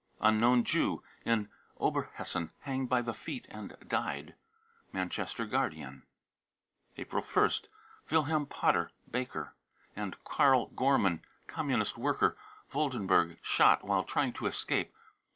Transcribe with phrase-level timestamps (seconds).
[0.19, 1.47] unknown jew, in
[1.79, 4.33] Oberhessen, hanged by the feet, and died.
[4.91, 6.01] {Manchester Guardian
[6.97, 7.65] .)«April 1st.
[8.09, 9.53] wilhelm potter, baker,
[9.95, 12.35] and karl gormann, Com munist worker,
[12.73, 14.91] Woldenberg, shot" while trying to escape."